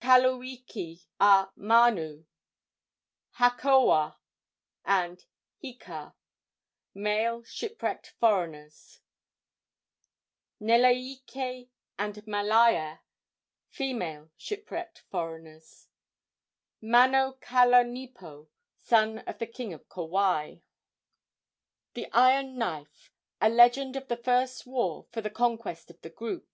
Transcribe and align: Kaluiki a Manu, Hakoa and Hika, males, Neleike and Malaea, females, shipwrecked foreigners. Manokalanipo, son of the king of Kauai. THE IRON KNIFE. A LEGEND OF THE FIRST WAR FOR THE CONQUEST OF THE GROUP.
Kaluiki 0.00 1.04
a 1.20 1.50
Manu, 1.54 2.24
Hakoa 3.36 4.16
and 4.86 5.26
Hika, 5.62 6.14
males, 6.94 7.48
Neleike 10.62 11.68
and 11.98 12.14
Malaea, 12.26 13.00
females, 13.68 14.30
shipwrecked 14.38 15.00
foreigners. 15.10 15.88
Manokalanipo, 16.82 18.48
son 18.78 19.18
of 19.18 19.38
the 19.38 19.46
king 19.46 19.74
of 19.74 19.86
Kauai. 19.90 20.60
THE 21.92 22.10
IRON 22.14 22.56
KNIFE. 22.56 23.10
A 23.42 23.48
LEGEND 23.50 23.96
OF 23.96 24.08
THE 24.08 24.16
FIRST 24.16 24.64
WAR 24.66 25.04
FOR 25.12 25.20
THE 25.20 25.28
CONQUEST 25.28 25.90
OF 25.90 26.00
THE 26.00 26.08
GROUP. 26.08 26.48